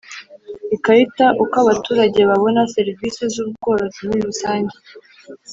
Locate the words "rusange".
4.29-4.75